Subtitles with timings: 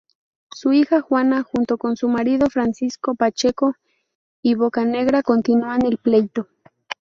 [0.49, 3.75] Su hija Juana junto con su marido Francisco Pacheco
[4.41, 6.47] y Bocanegra continúan el pleito.